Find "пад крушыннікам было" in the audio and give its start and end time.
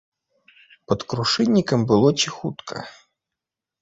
0.93-2.09